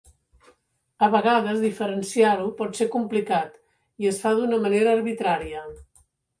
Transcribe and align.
A 1.07 1.09
vegades 1.15 1.61
diferenciar-ho 1.65 2.49
pot 2.63 2.81
ser 2.81 2.89
complicat 2.97 3.63
i 4.05 4.13
es 4.15 4.21
fa 4.25 4.35
d'una 4.41 4.63
manera 4.67 4.99
arbitrària. 5.01 5.67